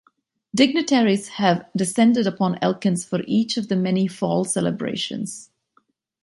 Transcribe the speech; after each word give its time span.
Dignitaries 0.55 1.27
have 1.27 1.69
descended 1.77 2.25
upon 2.25 2.57
Elkins 2.63 3.05
for 3.05 3.21
each 3.27 3.55
of 3.57 3.67
the 3.67 3.75
many 3.75 4.07
fall 4.07 4.43
celebrations. 4.43 5.51